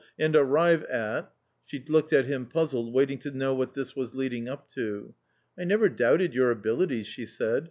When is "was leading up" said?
3.95-4.67